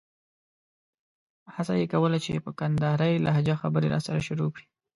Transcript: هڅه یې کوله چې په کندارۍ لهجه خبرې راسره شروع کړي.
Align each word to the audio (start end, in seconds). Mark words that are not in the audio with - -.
هڅه 1.55 1.73
یې 1.79 1.85
کوله 1.93 2.17
چې 2.25 2.43
په 2.45 2.51
کندارۍ 2.59 3.13
لهجه 3.25 3.55
خبرې 3.61 3.87
راسره 3.93 4.19
شروع 4.27 4.49
کړي. 4.53 4.65